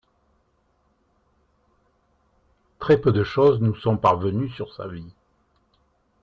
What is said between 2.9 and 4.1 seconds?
peu de choses nous sont